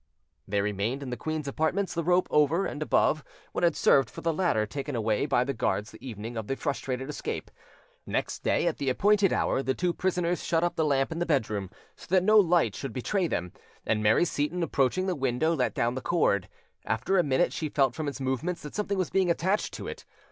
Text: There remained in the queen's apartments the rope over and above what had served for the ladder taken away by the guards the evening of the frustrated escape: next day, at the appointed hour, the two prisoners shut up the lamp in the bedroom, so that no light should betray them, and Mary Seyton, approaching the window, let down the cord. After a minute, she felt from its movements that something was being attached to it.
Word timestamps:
There 0.47 0.63
remained 0.63 1.03
in 1.03 1.11
the 1.11 1.15
queen's 1.15 1.47
apartments 1.47 1.93
the 1.93 2.03
rope 2.03 2.27
over 2.31 2.65
and 2.65 2.81
above 2.81 3.23
what 3.51 3.63
had 3.63 3.75
served 3.75 4.09
for 4.09 4.21
the 4.21 4.33
ladder 4.33 4.65
taken 4.65 4.95
away 4.95 5.27
by 5.27 5.43
the 5.43 5.53
guards 5.53 5.91
the 5.91 6.03
evening 6.03 6.35
of 6.37 6.47
the 6.47 6.55
frustrated 6.55 7.07
escape: 7.07 7.51
next 8.07 8.39
day, 8.39 8.65
at 8.65 8.79
the 8.79 8.89
appointed 8.89 9.31
hour, 9.31 9.61
the 9.61 9.75
two 9.75 9.93
prisoners 9.93 10.43
shut 10.43 10.63
up 10.63 10.75
the 10.75 10.85
lamp 10.85 11.11
in 11.11 11.19
the 11.19 11.25
bedroom, 11.27 11.69
so 11.95 12.07
that 12.09 12.23
no 12.23 12.39
light 12.39 12.73
should 12.75 12.93
betray 12.93 13.27
them, 13.27 13.53
and 13.85 14.01
Mary 14.01 14.25
Seyton, 14.25 14.63
approaching 14.63 15.05
the 15.05 15.13
window, 15.13 15.53
let 15.55 15.75
down 15.75 15.93
the 15.93 16.01
cord. 16.01 16.49
After 16.83 17.19
a 17.19 17.23
minute, 17.23 17.53
she 17.53 17.69
felt 17.69 17.93
from 17.93 18.07
its 18.07 18.19
movements 18.19 18.63
that 18.63 18.73
something 18.73 18.97
was 18.97 19.11
being 19.11 19.29
attached 19.29 19.71
to 19.75 19.85
it. 19.87 20.03